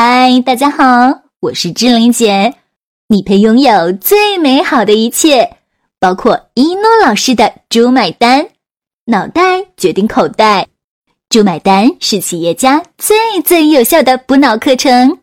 [0.00, 2.54] 嗨，大家好，我是志玲姐。
[3.08, 5.56] 你配拥有最美好的一切，
[5.98, 8.50] 包括一诺老师的“猪买单”，
[9.06, 10.68] 脑袋决定口袋
[11.28, 15.18] ，“猪买单”是企业家最最有效的补脑课程。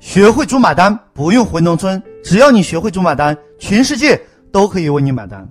[0.00, 5.48] 学会“猪买单”，不用回农村，只要你学会“猪买单”，全世界都可以为你买单。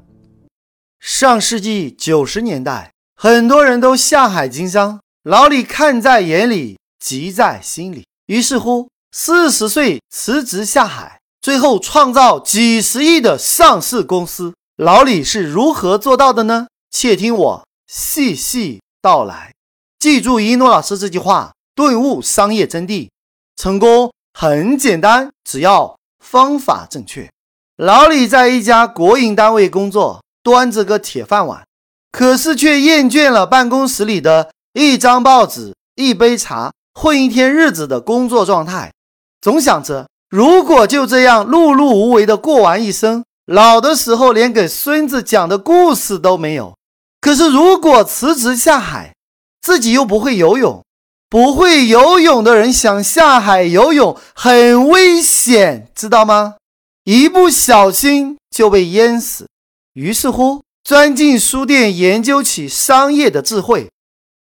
[1.00, 8.04] 上世纪九十年代，很多人都下海经商，老李看在眼里，急在心里。
[8.28, 14.54] 于是乎，四十岁辞职下海，最后创造几十亿的上市公司。
[14.76, 16.68] 老李是如何做到的呢？
[16.92, 19.54] 且听我细细道来。
[19.98, 23.08] 记住一诺老师这句话，顿悟商业真谛。
[23.56, 27.30] 成功很简单，只要方法正确。
[27.78, 31.66] 老李在一家国营单位工作，端着个铁饭碗，
[32.12, 36.74] 可是却厌倦了办公室里的一张报纸、一杯茶。
[37.00, 38.92] 混一天日子的工作状态，
[39.40, 46.76] 总想着如果就这样碌碌无为的过完一生，老的时候连给孙子讲的故事都没有。
[47.22, 49.14] 可是如果辞职下海，
[49.62, 50.84] 自己又不会游泳，
[51.30, 56.56] 不会游泳的人想下海游泳很危险，知道吗？
[57.04, 59.48] 一不小心就被淹死。
[59.94, 63.92] 于是乎，钻进书店研究起商业的智慧。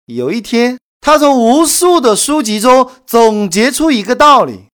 [0.08, 0.78] 有一天。
[1.06, 4.68] 他从无数的书籍中总结出一个道理，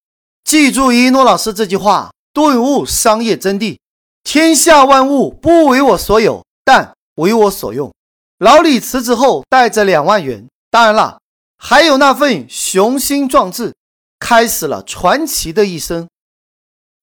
[0.44, 3.80] 记住一诺老师这句话，顿悟商业真谛：
[4.23, 7.91] 天下万物不为我所有，但为我所用。
[8.38, 11.17] 老李辞职后带着两万元，当然了，
[11.58, 13.73] 还有那份雄心壮志，
[14.19, 16.08] 开始了传奇的一生。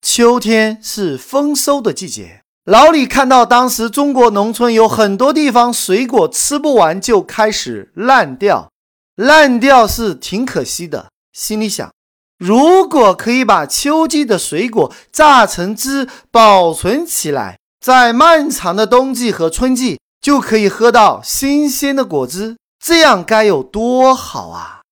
[0.01, 8.71] 秋天是丰收的季节，老李看到当时中国农村有很多地方水果吃不完就开始烂掉。
[9.17, 11.91] 烂掉是挺可惜的，心里想，
[12.39, 24.83] 如果可以把秋季的水果榨成汁保存起来，在漫长的冬季和春季就可以喝到新鲜的果汁，这样该有多好啊！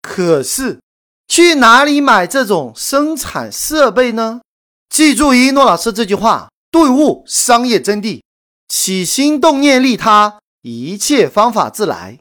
[0.00, 0.80] 可是，
[1.28, 4.40] 去哪里买这种生产设备呢？
[4.88, 8.22] 记住一诺老师这句话，顿悟商业真谛：
[8.68, 12.18] 起心动念利他，一切方法自来。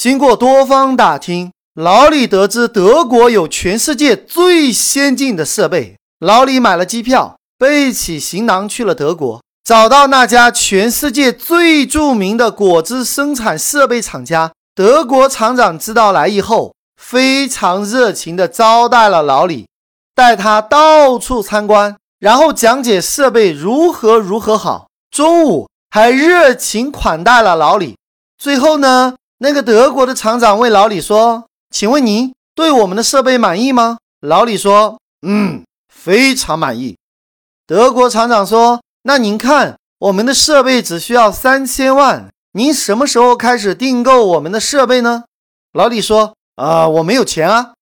[0.00, 5.98] 经过多方打听，老李得知德国有全世界最先进的设备。
[6.20, 14.50] 老李买了机票，背起行囊去了德国，找到那家全世界最著名的果汁生产设备厂家。
[14.74, 19.68] 德国厂长知道来意后，非常热情地招待了老李，
[20.14, 24.88] 带他到处参观，然后讲解设备如何如何好。
[25.10, 27.98] 中午还热情款待了老李。
[28.38, 29.16] 最后呢？
[29.42, 36.98] 那个德国的厂长问老李说：“请问您对我们的设备满意吗？”老李说：“嗯，非常满意。”
[37.66, 45.24] 德国厂长说：“那您看，我们的设备只需要三千万，您什么时候开始订购我们的设备呢？”
[45.72, 47.72] 老李说：“啊，我没有钱啊。”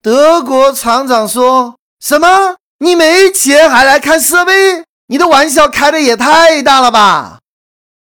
[0.00, 2.54] 德国厂长说什么？
[2.78, 4.84] 你没钱还来看设备？
[5.08, 7.40] 你的玩笑开的也太大了吧！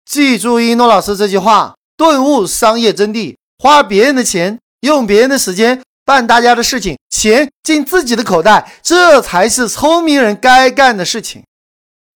[0.04, 1.76] 记住一诺老师这句话。
[1.96, 11.44] 顿悟商业真谛，花别人的钱，用别人的时间办大家的事情，钱进自己的口袋，这才是聪明人该干的事情。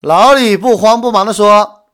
[0.01, 1.85] 老李不慌不忙地说：“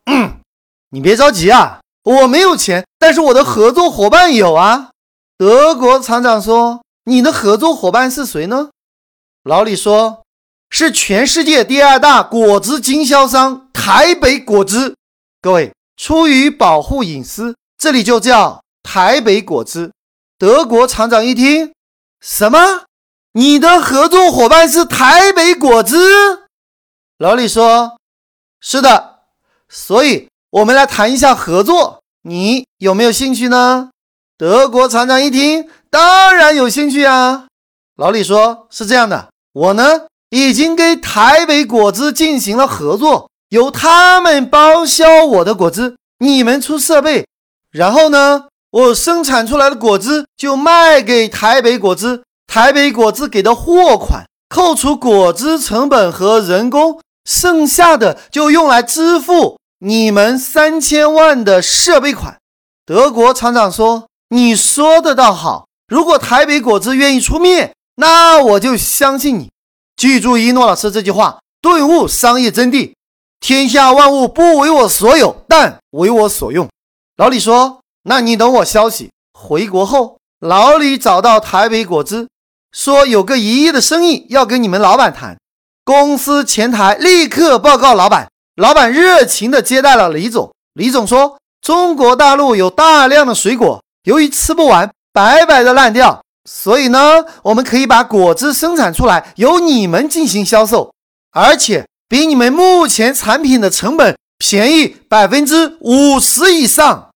[0.90, 4.90] 你别着急啊，我没有钱，但是我的合作伙伴有啊。”
[5.36, 8.70] 德国厂长说：“你的合作伙伴是谁呢？”
[9.44, 10.22] 老李说
[10.70, 14.94] ：“是全世界第二大果汁经销商台北果汁。”
[15.42, 17.54] 各位，出于保护隐私。
[17.78, 19.92] 这里就叫台北果汁。
[20.38, 21.72] 德国厂长一听，
[22.20, 22.84] 什么？
[23.32, 25.96] 你的合作伙伴是台北果汁？
[27.18, 27.98] 老李说
[28.60, 29.20] ：“是的。”
[29.68, 33.90] 所以，我们来谈一下合作，你有没有兴趣呢？
[34.36, 37.46] 德国厂长一听，当然有兴趣啊。
[37.96, 47.26] 老李说：“是这样的，我呢已经跟台北果汁进行了合作，由他们包销我的果汁，你们出设备。”
[47.74, 62.38] 然后呢，我生产出来的果汁就卖给台北果汁，台北果汁给的货款扣除果汁成本和人工，剩下的就用来支付你们三千万的设备款。
[62.86, 69.50] 德国厂长说：“你说的倒好，如果台北果汁愿意出面，那我就相信你。
[69.96, 72.92] 记住一诺老师这句话，顿悟商业真谛：
[73.40, 76.68] 天下万物不为我所有，但为我所用。”
[77.16, 82.28] 老李说：“那你等我消息。”回国后，老李找到台北果汁，
[82.72, 85.36] 说有个一亿的生意要跟你们老板谈。
[85.84, 90.52] 公司前台立刻报告老板，老板热情地接待了李总。
[90.72, 96.20] 李总说，中国大陆有大量的水果，由于吃不完，白白的烂掉，
[96.50, 100.92] 所以呢，我们可以把果汁生产出来，由你们进行销售，
[101.30, 107.08] 而且比你们目前产品的成本便宜百分之五十以上。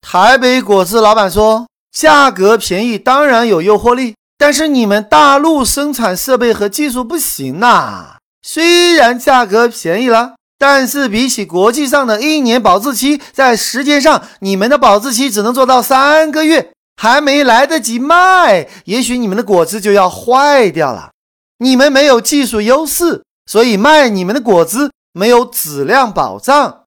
[0.00, 8.18] 台北果汁老板说：“价格便宜当然有诱惑力，但是你们大陆生产设备和技术不行呐。
[8.46, 16.70] 虽然价格便宜了，但是比起国际上的一年保质期，在时间上你们的保质期只能做到三个月，
[17.02, 21.10] 还没来得及卖，也许你们的果汁就要坏掉了。
[21.58, 26.84] 你们没有技术优势，所以卖你们的果汁没有质量保障。”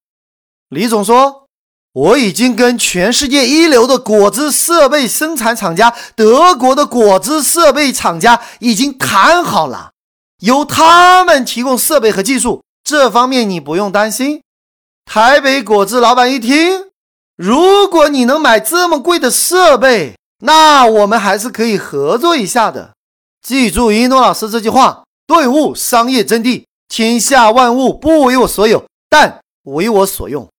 [0.69, 1.47] 李总说。
[1.91, 9.91] 我已经跟全世界一流的果汁设备生产厂家，德国的果汁设备厂家已经谈好了，
[10.41, 14.43] 由他们提供设备和技术，这方面你不用担心。
[15.03, 16.85] 台北果汁老板一听，
[17.35, 22.91] 如果你能买这么贵的设备，那我们还是可以合作一下的。
[23.41, 30.49] 记住一诺老师这句话：顿悟商业真谛，天下万物不为我所有，但为我所用。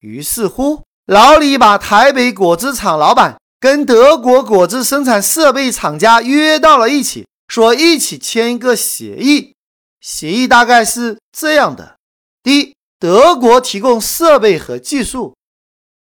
[0.00, 9.54] 于是乎，老李把台北果汁厂老板跟德国果汁生产设备厂家约到了一起，说一起签一个协议。
[10.00, 11.96] 协议大概是这样的：
[12.42, 15.34] 第一，德国提供设备和技术；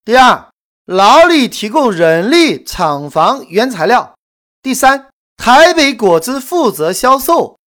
[0.04, 0.50] 第二，
[0.86, 4.14] 老李提供人力、厂房、原材料；
[4.62, 7.58] 第三，台北果汁负责销售、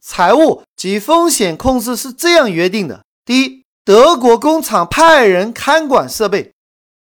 [0.00, 3.64] 财务及风险控制是这样约定的：第一。
[3.84, 6.52] 德国工厂派人看管设备，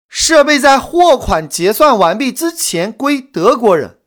[0.09, 3.99] 设备在货款结算完毕之前归德国人。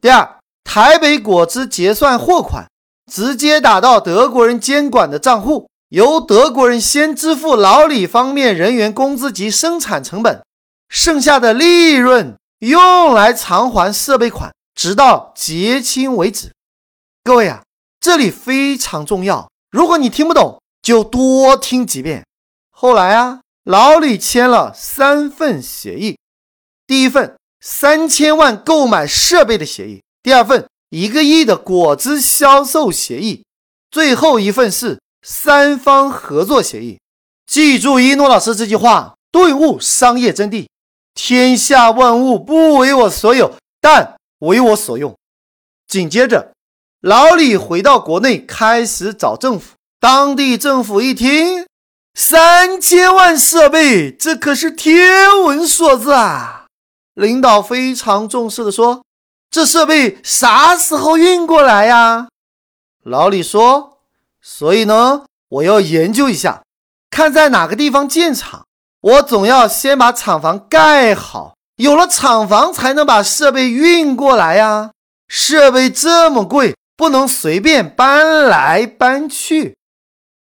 [0.00, 2.70] 第二，台北果汁结算货款，
[3.10, 10.44] 直接打到德国人监管的账户，由德国人先支付老李方面人员工资及生产成本，
[10.88, 16.52] 剩下的利润用来偿还设备款，直到结清为止。
[17.24, 17.64] 各位啊，
[18.06, 20.62] 这里非常重要，如果你听不懂。
[20.80, 22.24] 就多听几遍。
[22.70, 26.16] 后来啊，老李签了三份协议：
[26.86, 33.42] 第一份三千万购买设备的协议；第二份一个亿的果汁销售协议；
[33.90, 37.00] 最后一份是三方合作协议。
[37.44, 40.68] 记住一诺老师这句话，顿悟商业真谛：
[41.14, 45.12] 天下万物不为我所有，但为我所用。
[45.88, 46.52] 紧接着，
[47.02, 49.74] 老李回到国内，开始找政府。
[50.00, 51.66] 当地政府一听，
[52.14, 56.66] 三千万设备，这可是天文数字啊！
[57.14, 59.02] 领导非常重视的说
[59.50, 62.28] ：“这设备啥时候运过来呀？”
[63.04, 63.98] 老李说
[64.40, 66.62] ：“所以呢，我要研究一下，
[67.10, 68.64] 看在哪个地方建厂。
[69.00, 74.90] 我总要先把厂房盖好，有了厂房才能把设备运过来呀。
[75.28, 79.76] 设备这么贵，不能随便搬来搬去。”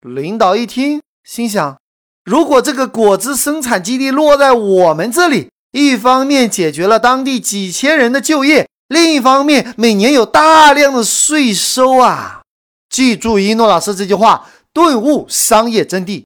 [0.01, 1.77] 领导一听，心想：
[2.25, 12.41] 如果这个果汁生产基地落在我们这里，一方面解决了当地几千人的就业，另一方面每年有大量的税收啊！
[12.89, 16.23] 记住一诺老师这句话，顿悟商业真谛。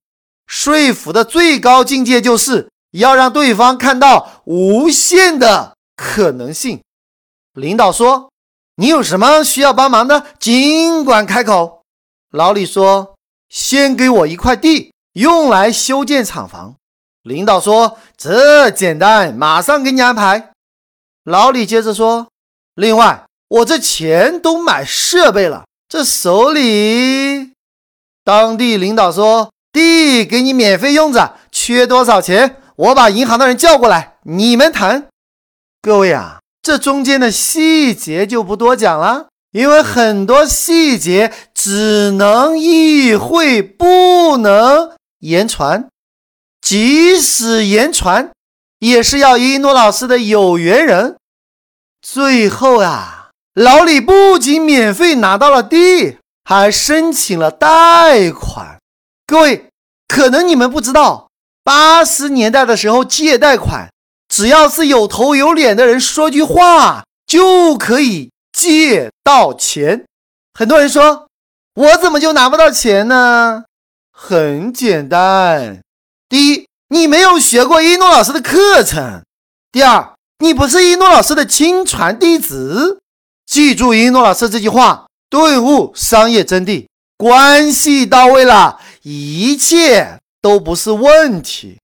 [0.47, 6.81] 说服的最高境界就是要让对方看到无限的可能性。
[7.53, 8.31] 领导说
[8.75, 11.81] ：“你有什么需要帮忙的，尽管开口。”
[12.31, 13.15] 老李说。
[13.47, 16.75] 先给我一块地，用来修建厂房。
[17.21, 20.51] 领导说：“这简单，马上给你安排。”
[21.23, 22.27] 老李接着说
[22.75, 27.53] ：“另外，我这钱都买设备了，这手里……”
[28.25, 32.61] 当地领导说：“地给你免费用着，缺多少钱？
[32.75, 35.07] 我把银行的人叫过来，你们谈。”
[35.81, 39.27] 各位啊，这中间的细节就不多讲了。
[39.51, 45.87] 因为很多细节只能意会，不能言传。
[46.59, 48.31] 即使言传，
[48.79, 51.17] 也是要一诺老师的有缘人。
[52.01, 58.79] 最后啊，老李不仅免费拿到了地，还申请了贷款。
[59.27, 59.67] 各位，
[60.07, 61.29] 可能你们不知道，
[61.63, 63.89] 八十年代的时候借贷款，
[64.35, 68.31] 只要是有头有脸的人说句话就可以。
[68.51, 70.05] 借到钱，
[70.53, 71.27] 很多人说，
[71.73, 73.65] 我怎么就拿不到钱呢？
[74.13, 75.81] 很简单，
[76.29, 79.23] 第一，你没有学过一诺老师的课程；
[79.73, 82.97] 第二，你不是一诺老师的亲传弟子；
[83.45, 86.87] 记住一诺老师这句话，顿悟商业真谛，
[87.17, 91.77] 关系到位了，一切都不是问题。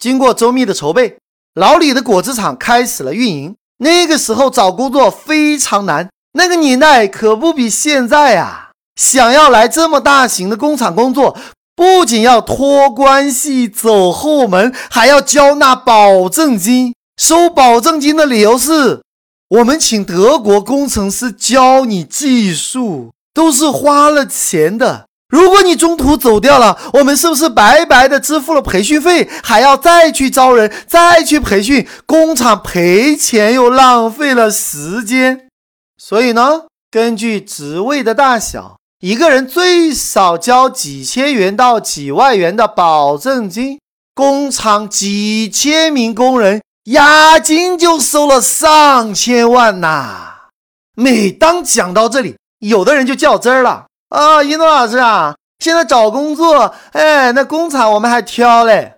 [0.00, 1.16] 经过周密的筹备，
[1.54, 3.54] 老李的果汁厂开始了运营。
[3.78, 8.70] 那个时候找工作非常难，那个年代可不比现在啊！
[8.94, 11.36] 想要来这么大型的工厂工作，
[11.74, 16.94] 不仅要托关系走后门，还要交纳保证金。
[17.20, 19.02] 收保证金的理由是，
[19.48, 25.06] 我们请德国工程师教你技术，都是花了钱的。
[25.32, 31.88] 如果你中途走掉了，我们是不是白白的支付了培训费，还要再去招人，再去培训？
[32.04, 35.48] 工厂赔钱又浪费了时间。
[35.96, 43.78] 所以呢，根据职位的大小，一个人最少交几千元到几万元的保证金。
[44.14, 50.50] 工厂几千名工人，押金就收了上千万呐！
[50.94, 53.86] 每当讲到这里，有的人就较真儿了。
[54.12, 58.96] 啊，一诺老师啊，现在找工作，哎，那工厂我们还挑嘞。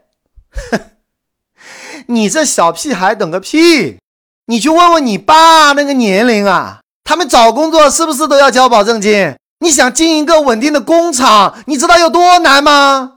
[0.50, 0.80] 哼，
[2.08, 3.98] 你这小屁孩懂个屁！
[4.46, 9.36] 你去问问你爸那个年龄啊，他们找工作是不是都要交保证金？
[9.60, 13.14] 你想进一个稳定的工厂，你知道有多难吗？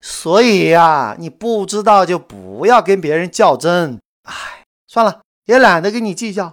[0.00, 3.98] 所以呀，你不知道就不要跟别人较真。
[4.22, 4.34] 哎，
[4.86, 6.52] 算了，也懒得跟你计较。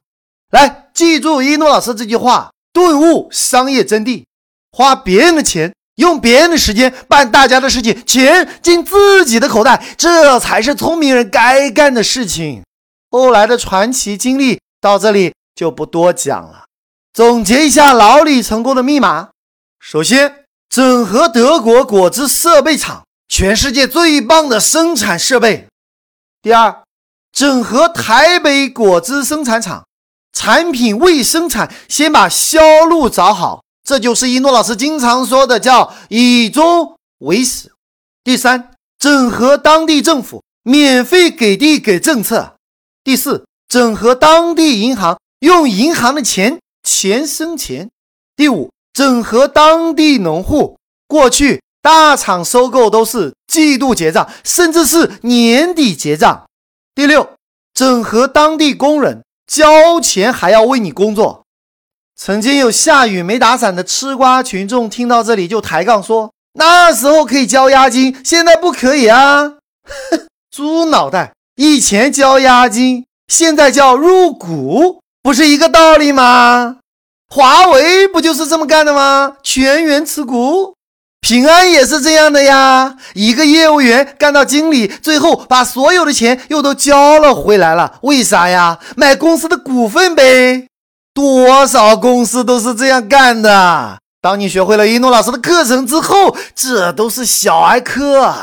[0.49, 4.25] 来，记住一诺老师这句话，顿悟商业真谛。
[4.77, 12.61] 花别人的钱，用别人的时间办大家的事情，钱进自己的口袋，这才是聪明人该干的事情。
[13.09, 16.65] 后来的传奇经历到这里就不多讲了。
[17.11, 19.29] 总结一下老李成功的密码：
[19.79, 25.65] 首先，整合德国果汁设备厂，全世界最棒的生产设备；
[26.43, 26.83] 第二，
[27.31, 29.87] 整合台北果汁生产厂，
[30.31, 33.63] 产品未生产，先把销路找好。
[33.87, 37.71] 这就是一诺老师经常说的，叫以终为始。
[38.21, 42.55] 第三，整合当地政府，免费给地给政策。
[43.01, 47.89] 第四，整合当地银行，用银行的钱钱生钱。
[48.35, 50.77] 第五，整合当地农户，
[51.07, 56.45] 过去大厂收购都是季度结账，甚至是年底结账。
[56.93, 57.29] 第六，
[57.73, 61.45] 整合当地工人，交钱还要为你工作。
[62.19, 69.53] 曾经有下雨没打伞的吃瓜群众听到这里就抬杠说：“那时候可以交押金，现在不可以啊！”
[70.49, 76.77] 猪脑袋，以前交押金，现在叫入股，不是一个道理吗？
[77.29, 79.33] 华为不就是这么干的吗？
[79.43, 80.73] 全员持股，
[81.21, 82.97] 平安也是这样的呀。
[83.13, 88.79] 一个业务员干到经理，最后把所有的钱又都交了回来了，为啥呀？
[88.95, 90.66] 买公司的股份呗。
[91.17, 93.97] 多少公司都是这样干的。
[94.21, 98.35] 当你学会了一诺老师的课程之后，这都是小儿科。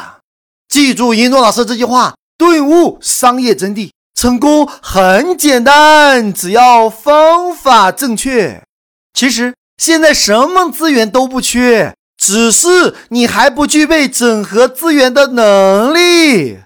[0.69, 3.91] 记住一诺老师这句话，顿悟商业真谛。
[4.19, 8.65] 成功很简单，只要方法正确。
[9.17, 16.59] 其实现在什么资源都不缺，只是你还不具备整合资源的能力。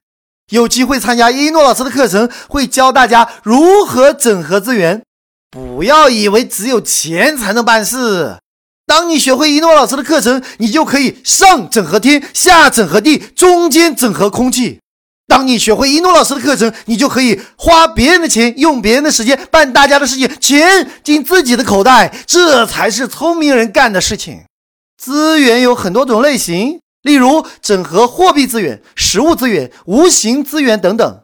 [0.50, 5.02] 有机会参加一诺老师的课程，会教大家如何整合资源。
[5.50, 8.38] 不要以为只有钱才能办事。
[8.86, 14.80] 当你学会一诺老师的课程，你就可以上整合天，下整合地，中间整合空气。
[15.26, 24.40] 当你学会一诺老师的课程，你就可以花别人的钱，用别人的时间办大家的事情，钱进自己的口袋，这才是聪明人干的事情。
[24.96, 31.20] 资源有很多种类型，例如整合货币资源、实物资源、无形资源等等。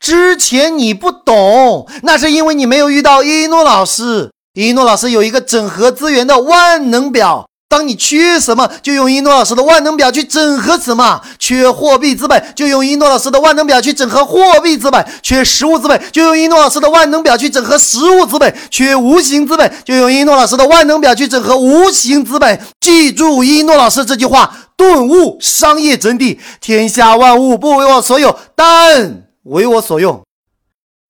[0.00, 4.30] 之前你不懂，那是因为你没有遇到一诺老师。
[4.52, 11.22] 一诺老师有一个整合资源的万能表，当你缺什么，就用一诺老师的万能表去整合什么。
[11.40, 22.60] 缺货币资本，就用一诺老师的万能表去整合货币资本；缺实物资本，就用一诺老师的万能表去整合实物资本；缺无形资本，就用一诺老师的万能表去整合无形资本。
[22.78, 29.22] 记住一诺老师这句话，顿悟商业真谛：天下万物不为我所有，但。
[29.44, 30.22] 为我所用。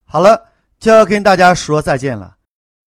[0.04, 2.36] 好了，就要跟大家说再见了。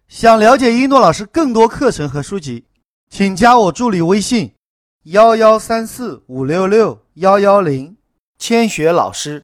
[0.07, 2.65] 想了解一诺老师更多课程和书籍，
[3.09, 4.53] 请加我助理微信：
[5.03, 7.97] 幺幺三四五六六幺幺零，
[8.37, 9.43] 千雪老师。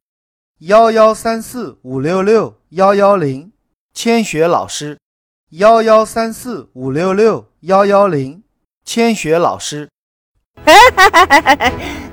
[0.59, 3.51] 幺幺三四五六六幺幺零，
[3.93, 4.97] 千雪老师。
[5.49, 8.43] 幺幺三四五六六幺幺零，
[8.85, 9.89] 千雪老师。